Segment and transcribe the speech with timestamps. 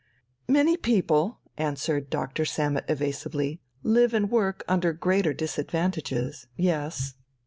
[0.47, 2.43] "Many people," answered Dr.
[2.43, 6.47] Sammet evasively, "live and work under greater disadvantages.
[6.57, 7.13] Yes."